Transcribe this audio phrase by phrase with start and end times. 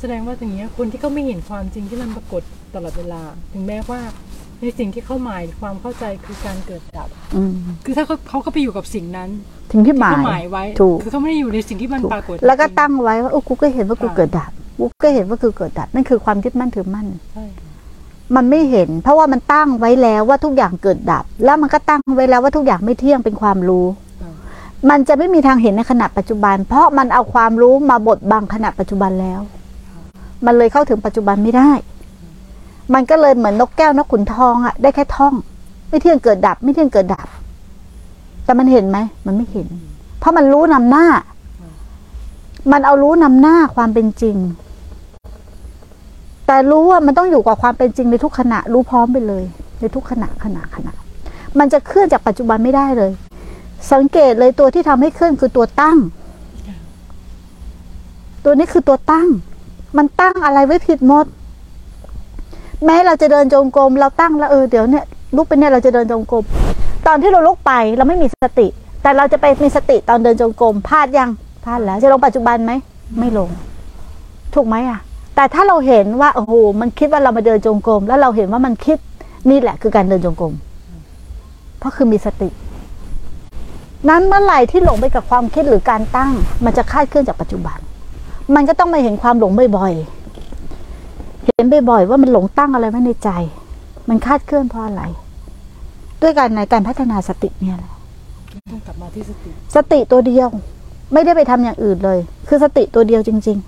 [0.00, 2.42] แสดงว่าอย่างเงี้ยคนที่เขาไม่เห็นความจริงที่มันปรากฏ
[2.74, 4.00] ตลอดเวลา ถึงแม้ว่า
[4.60, 9.28] ในสิ่งที่เขาหมายความเข้าใจคือการเกิดดับอืมคือถ้าเขาเขาก็ไปอยู่กับสิ่งนั้น
[9.72, 17.44] ถึงที่หมาเขายหมายไว้ถูกคือเขาไม่ได้อยู่ในสิ่งที่มันถูกปรากฏ แล้วก็จริงตั้งไว้ว่าโอ้กูก็เห็นว่ากูค่ะเกิดดับกูก็เห็นว่ากูเกิดดับนั่นคือความยึดมั่นถือมั่นใช่
[18.36, 23.86] มันไม่เห็น เพราะว่ามันตั้งไว้แล้วว่าทุกอย่างเกิดดับ แล้วมันก็ตั้งไว้แล้วว่าทุกอย่างไม่เที่ยงเป็นความรู้
[24.22, 24.30] ค่ะ
[24.90, 29.40] มันจะไม่มีทางเห็นในขณะปัจจุบัน เพราะมันเอาความรู้มาบดบังขณะปัจจุบันแล้ว
[30.46, 31.70] มันเลยเข้าถึงปัจจุบันไม่ได้
[32.94, 35.34] มันก็เลยเหมือนนกแก้วนกขุนทองอะได้แค่ท่อง
[35.88, 37.26] ไม่เที่ยงเกิดดับ ไม่เที่ยงเกิดดับ
[38.44, 39.68] แต่มันเห็นไหมมันไม่เห็น
[40.18, 41.06] เพราะมันรู้นำหน้า
[42.72, 44.36] มันเอารู้นำหน้าความเป็นจริง
[46.46, 49.44] แต่รู้ว่ามันต้องอยู่กับความเป็นจริงในทุกขณะ รู้พร้อมไปเลย
[49.80, 50.92] ในทุกขณะขณะขณะ
[51.58, 53.12] มันจะเคลื่อนจากปัจจุบันไม่ได้เลย
[53.92, 55.98] สังเกตเลยตัวที่ทำให้เคลื่อนคือตัวตั้ง
[58.44, 59.28] ตัวนี้คือตัวตั้ง
[59.96, 61.26] มันตั้งอะไรไว้ผิดหมด
[62.84, 65.04] แม้เราจะเดินจงกรมเราตั้งแล้วเออเดี๋ยวเนี่ย
[65.36, 66.44] ลุกไปเนี่ยเราจะเดินจงกรม
[67.06, 68.66] ตอนที่เราลุกไปเราไม่มีสติ
[69.02, 71.30] แต่เราจะไปมีสติตอนเดินจงกรมพลาดยัง
[71.64, 72.72] พลาดแล้วจะลงปัจจุบันไหม
[73.18, 73.48] ไม่ลง
[74.54, 75.00] ถูกไหมอะ
[75.36, 78.98] แต่ถ้าเราเห็นว่าโอ้โหมันคิดว่าเรามาเดินจงกรมแล้วเราเห็นว่ามันคิด
[79.50, 80.54] นี่แหละคือการเดินจงกรม
[81.78, 82.48] เพราะคือมีสติ
[84.08, 86.30] นั้นเมื่อไหร่ที่หลงไปกับความคิดหรือการตั้ง
[86.64, 87.78] มันจะคลาดเคลื่อนจากปัจจุบัน
[88.54, 93.30] มันก็ต้องมาเห็นความหลงบ่อยๆ เห็นบ่อยๆว่ามันหลงตั้งอะไรไว้ในใจ
[94.08, 95.02] มันคาดเคลื่อนเพราะอะไร
[96.22, 97.92] ด้วยการในการพัฒนาสติเนี่ยแหละ
[98.70, 100.48] ต้องกลับมาที่สติ สติตัวเดียว
[101.12, 103.58] ไม่ได้ไปทำอย่างอื่นเลย คือสติตัวเดียวจริง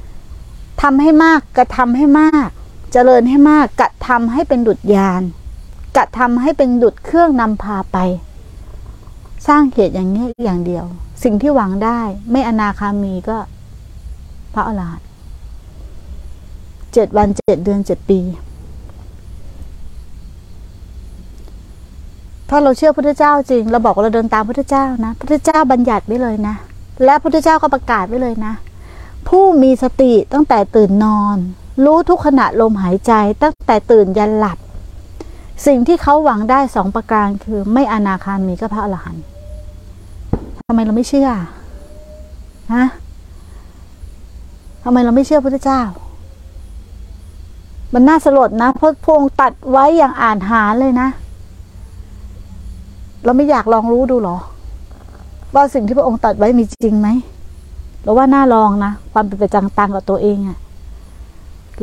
[0.00, 2.48] ๆทำให้มากกระทำให้มาก
[2.92, 5.22] เจริญให้มากกระทำให้เป็นดุจยาน
[5.96, 7.98] กระทำให้เป็นดุจเครื่องนำพาไป
[9.48, 10.84] สร้างเหตุอย่างนี้อย่างเดียว
[11.22, 13.38] สิ่งที่หวังได้ ไม่อนาคามีก็
[14.54, 15.06] พระอรหันต์
[16.92, 18.20] เจ็ดวันเจ็ดเดือนเจ็ดปี
[22.48, 26.54] ถ้าเราเชื่อพระเจ้าจริง เราบอกว่าเราเดินตามพระเจ้านะ พระเจ้าบัญญัติไว้เลยนะ
[27.04, 28.54] และพระเจ้าก็ประกาศไว้เลยนะ
[29.28, 31.36] ผู้มีสติตั้งแต่ตื่นนอน
[31.84, 33.12] รู้ทุกขณะลมหายใจ
[33.42, 34.58] ตั้งแต่ตื่นยันหลับ
[35.66, 39.24] สิ่งที่เขาหวังได้สองประการคือไม่อนาคามีก็พระอรหันต์
[40.68, 41.30] ทำไมเราไม่เชื่อ
[42.74, 42.86] ฮะ
[44.84, 45.80] ทำไมเราไม่เชื่อพระเจ้า
[47.94, 51.08] มันน่าสลดนะเพราะพระองค์ตัดไว้อย่างอ่านหาเลยนะ
[53.24, 54.36] เราไม่อยากลองรู้ดูหรอ
[55.54, 57.08] ว่าสิ่งที่พระองค์ตัดไว้มีจริงไหม
[58.02, 60.58] เราว่าน่าลองนะ ความเป็นไปจังตังกับตัวเองอะ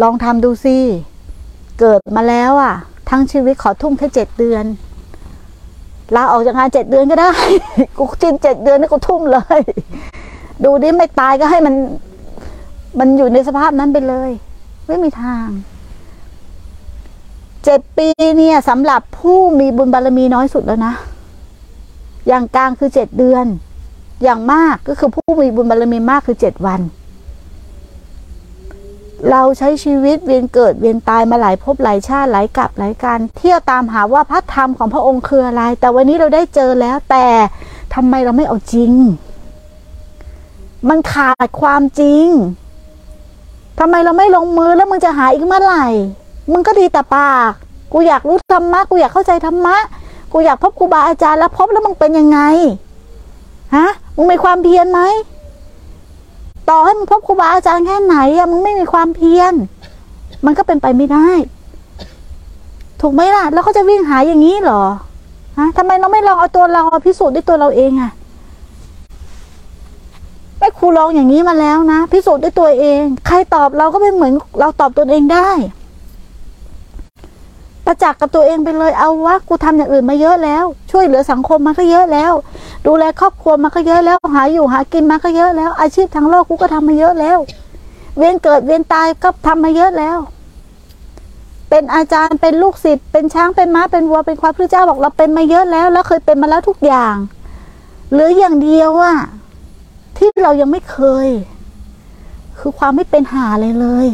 [0.02, 0.78] ลองทำดูสิ
[1.80, 2.74] เกิดมาแล้วอะ
[3.10, 4.66] ทั้งชีวิตขอทุ่มแค่เจ็ดเดือน
[6.16, 7.34] ลาออกจากงานเจ็ดเดือนก็ได้
[7.98, 9.62] กูจินเจ็ดเดือนนี่กูทุ่มเลย
[10.64, 11.76] ดูดิไม่ตายก็ให้มัน
[13.00, 14.32] มันอยู่ในสภาพนั้นไปเลย
[14.88, 15.48] ไม่มีทาง
[17.64, 18.08] เจ็ดปี
[18.38, 20.94] เนี่ยสำหรับผู้มีบุญบารมีน้อยสุดแล้วนะ
[22.28, 23.46] อย่างกลางคือเจ็ดเดือน
[24.24, 26.82] อย่างมากก็คือผู้มีบุญบารมีมากคือเจ็ดวัน
[29.32, 37.28] เราใช้ชีวิตเวียนเกิดเวียนตายมาหลายภพหลายชาติหลายกับหลายการเที่ยวตามหาว่าพระธรรมของพระองค์คืออะไร แต่วันนี้เราได้เจอแล้วแต่
[37.94, 38.94] ทำไมเราไม่เอาจริง
[40.90, 42.26] มันขาดความจริง
[43.80, 45.86] ทำไมเราไม่ลงมือแล้วมึงจะหาอีกเมื่อไหร่
[46.52, 47.52] มึงก็ดีแต่ปาก
[47.94, 49.76] กูอยากรู้ธรรมะ กูอยากเข้าใจธรรมะ
[50.32, 52.40] กูอยากพบครูบาอาจารย์แล้วพบแล้วมึงเป็นยังไง
[53.76, 55.02] ฮะ มึงมีความเพียรไหม
[56.70, 59.54] ต่อให้มึงพบครูบาอาจารย์แค่ไหนอะมึงไม่มีความเพียร
[60.46, 61.30] มันก็เป็นไปไม่ได้
[63.02, 64.84] ถูกไหมล่ะ แล้วเขาจะวิ่งหาอย่างนี้หรอ
[65.58, 68.12] ฮะทำไมเราไม่ลองเอาตัวเราพิสูจน์ด้วยตัวเราเองอะ
[70.78, 75.50] ครูลองอย่างนี้มาแล้วนะ พิสูจน์ด้วยตัวเอง ใครตอบเราก็ไม่เหมือนเราตอบตนเองได้
[77.86, 82.34] ประจักษ์กับตัวเองไปเลยเอาว่ากูทำอย่างอื่นมาเยอะแล้ว ช่วยเหลือสังคมมาก็เยอะแล้ว
[82.88, 87.40] ดูแลครอบครัวมาก็เยอะแล้วหาอยู่หากินมาก็เยอะแล้ว อาชีพทางโลกกูก็ทำมาเยอะแล้ว
[88.18, 90.18] เวียนเกิดเวียนตายก็ทำมาเยอะแล้ว
[91.70, 97.16] เป็นอาจารย์เป็นลูกศิษย์เป็นช้างเป็นม้าเป็นวัวเป็นควายพระเจ้าบอกเราเป็นมาเยอะแล้ว แล้วเคยเป็นมาแล้วทุกอย่าง
[98.14, 99.14] หลืออย่างเดียวว่า
[100.22, 101.28] ที่เรายังไม่เคย
[102.60, 104.08] คือความไม่เป็นหาเลยเลย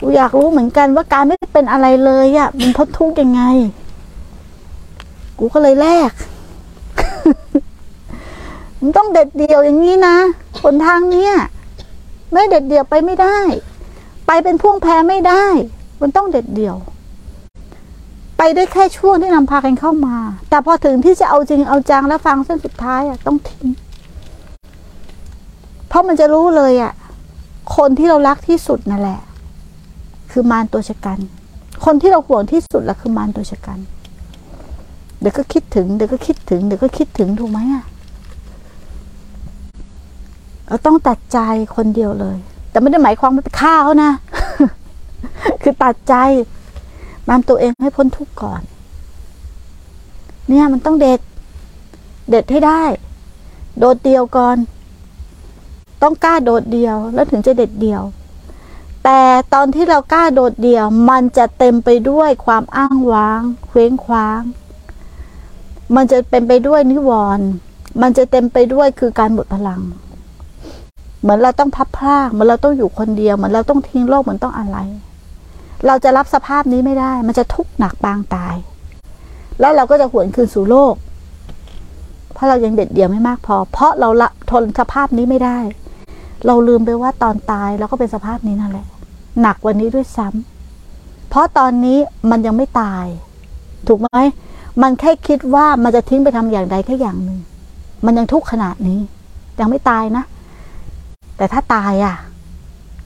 [0.00, 3.42] กูอยากรู้เหมือนกันว่าการไม่เป็นอะไรเลยอะ่ะมันพ้นทุกข์ยังไง
[5.38, 6.12] กูก็เลยแลก
[8.80, 10.16] มันต้องเด็ดเดี่ยวอย่างนี้นะ
[10.62, 11.32] หนทางเนี้ย
[12.32, 13.38] ไม่เด็ดเดี่ยวไปไม่ได้
[14.26, 15.44] ไปเป็นพ่วงแพ้ไม่ได้
[16.00, 16.76] มันต้องเด็ดเดี่ยว
[18.38, 20.16] ไปได้แค่ช่วงที่นำพากันเข้ามา
[20.48, 23.66] แต่พอถึงที่จะเอาจริงเอาจังแล้วฟังเส้นสุดท้ายอะ่ะต้องทิ้ง
[25.88, 26.92] เพราะมันจะรู้เลยอะ่ะ
[27.76, 29.20] คนที่เรารักที่สุดนั่นแหละ
[30.30, 31.18] คือมารตัวชะกัน
[31.84, 33.78] คนที่เราห่วงที่สุดละคือมารตัวชะกัน
[35.20, 37.84] เดี๋ยวก็คิดถึง เดี๋ยวก็คิดถึง เดี๋ยวก็คิดถึงถูกไหมอะ
[40.68, 41.38] เราต้องตัดใจ
[41.76, 42.36] คนเดียวเลย
[42.70, 44.12] แต่ไม่ได้หมายความว่าไปฆ่าเขานะ
[45.62, 46.14] คือตัดใจ
[47.28, 48.62] นำตัวเองให้พ้นทุกข์ก่อน
[50.48, 51.20] เนี่ยมันต้องเด็ด
[52.30, 52.82] เด็ดให้ได้
[53.78, 54.56] โดดเดียวก่อน
[56.02, 58.02] ต้องกล้าโดดเดียวแล้วถึงจะเด็ดเดียว
[59.04, 59.20] แต่
[59.54, 64.40] ตอนที่เรากล้าโดดเดียว มันจะเต็มไปด้วยความอ้างว้าง เคว้งคว้าง
[65.96, 67.46] มันจะเป็นไปด้วยนิวรณ์
[68.02, 69.82] มันจะเต็มไปด้วยคือการหมดพลัง
[71.20, 74.78] เหมือนเราต้องพับพลากเหมือนเราต้องอยู่คนเดียวเหมือนเราต้องทิ้งโลกเหมือนต้องอะไร
[75.86, 78.54] เราจะรับสภาพนี้ไม่ได้ มันจะทุกข์หนักปางตาย
[79.60, 80.94] แล้วเราก็จะหวนคืนสู่โลก
[82.34, 85.58] เพราะเรายังเด็ดเดี่ยวไม่มากพอ เพราะเราละทนสภาพนี้ไม่ได้
[86.46, 88.86] เราลืมไปว่าตอนตายเราก็เป็นสภาพนี้นั่นแหละ
[89.40, 91.98] หนักกวันนี้ด้วยซ้ำเพราะตอนนี้
[92.30, 93.06] มันยังไม่ตาย
[93.88, 94.10] ถูกไหม
[94.82, 97.38] มันแค่คิดว่ามันจะทิ้งไปทำอย่างใดแค่อย่างหนึ่ง
[98.04, 99.00] มันยังทุกข์ขนาดนี้
[99.60, 100.24] ยังไม่ตายนะ
[101.36, 102.16] แต่ถ้าตายอะ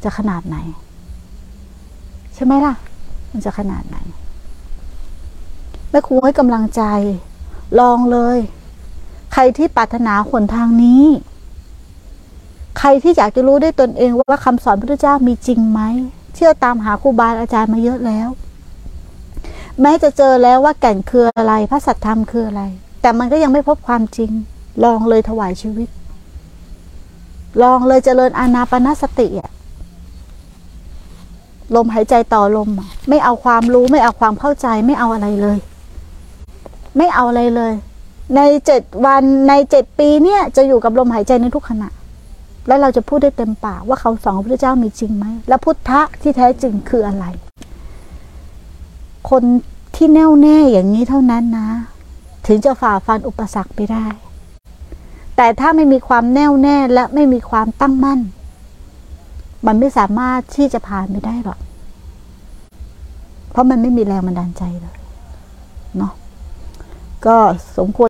[0.05, 0.57] จะขนาดไหน
[2.35, 2.75] ใช่ไหมล่ะ
[3.31, 3.99] มันจะขนาดไหน
[5.91, 6.83] แม่ครูให้กำลังใจ
[7.81, 8.39] ลองเลย
[9.33, 11.03] ใครที่ปรารถนาหนทางนี้
[12.79, 15.81] ใครที่อยากจะรู้ด้วยตนเองว่าคำสอนพระเจ้ามีจริงไหม
[16.35, 18.29] เชื่อตามหาครูบาอาจารย์มาเยอะแล้ว
[19.81, 22.63] แม้จะเจอแล้วว่าแก่นคืออะไร พระสัทธรรมคืออะไร
[23.01, 24.31] แต่มันก็ยังไม่พบความจริง
[24.85, 25.89] ลองเลยถวายชีวิต
[27.63, 29.51] ลองเลยเจริญอานาปนสติอะ
[31.77, 32.71] ลมหายใจต่อลม
[33.09, 35.59] ไม่เอาความรู้ไม่เอาความเข้าใจไม่เอาอะไรเลย
[36.97, 37.73] ไม่เอาอะไรเลย
[38.37, 41.89] ในเจ็ดวันในเจ็ดปีเนี่ยจะอยู่กับลมหายใจในทุกขณะ
[42.67, 47.25] แล้วเราจะพูดได้เต็มปากว่าเขาสองพระพุทธเจ้ามีจริงไหม และพุทธะที่แท้จริงคืออะไร
[49.31, 49.43] คน
[49.97, 51.69] ที่แน่วแน่อย่างนี้เท่านั้นนะ
[52.47, 54.07] ถึงจะฝ่าฟันอุปสรรคไปได้
[55.37, 58.21] แต่ถ้าไม่มีความแน่วแน่และไม่มีความตั้งมั่น
[59.67, 61.59] มันไม่สามารถที่จะผ่านไปได้หรอก
[63.51, 64.97] เพราะมันไม่มีแรงบันดาลใจเลย
[65.97, 66.13] เนาะ
[67.27, 67.37] ก็
[67.77, 68.01] สมควร